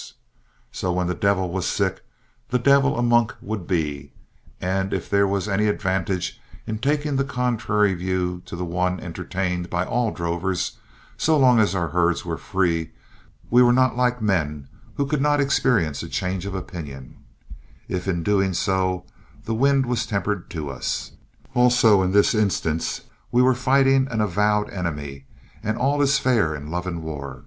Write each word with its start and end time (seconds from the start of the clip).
So 0.71 0.91
when 0.91 1.05
the 1.05 1.13
devil 1.13 1.51
was 1.51 1.67
sick 1.67 2.03
the 2.49 2.57
devil 2.57 2.97
a 2.97 3.03
monk 3.03 3.35
would 3.39 3.67
be; 3.67 4.13
and 4.59 4.95
if 4.95 5.07
there 5.07 5.27
was 5.27 5.47
any 5.47 5.67
advantage 5.67 6.41
in 6.65 6.79
taking 6.79 7.17
the 7.17 7.23
contrary 7.23 7.93
view 7.93 8.41
to 8.47 8.55
the 8.55 8.65
one 8.65 8.99
entertained 8.99 9.69
by 9.69 9.85
all 9.85 10.09
drovers, 10.11 10.77
so 11.17 11.37
long 11.37 11.59
as 11.59 11.75
our 11.75 11.89
herds 11.89 12.25
were 12.25 12.39
free, 12.39 12.89
we 13.51 13.61
were 13.61 13.71
not 13.71 13.95
like 13.95 14.23
men 14.23 14.67
who 14.95 15.05
could 15.05 15.21
not 15.21 15.39
experience 15.39 16.01
a 16.01 16.09
change 16.09 16.47
of 16.47 16.55
opinion, 16.55 17.17
if 17.87 18.07
in 18.07 18.23
doing 18.23 18.55
so 18.55 19.05
the 19.45 19.53
wind 19.53 19.85
was 19.85 20.07
tempered 20.07 20.49
to 20.49 20.71
us. 20.71 21.11
Also 21.53 22.01
in 22.01 22.11
this 22.11 22.33
instance 22.33 23.01
we 23.31 23.43
were 23.43 23.53
fighting 23.53 24.07
an 24.09 24.19
avowed 24.19 24.67
enemy, 24.71 25.25
and 25.61 25.77
all 25.77 26.01
is 26.01 26.17
fair 26.17 26.55
in 26.55 26.71
love 26.71 26.87
and 26.87 27.03
war. 27.03 27.39